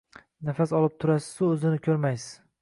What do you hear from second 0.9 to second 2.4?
turasizu o‘zini ko‘rmaysiz.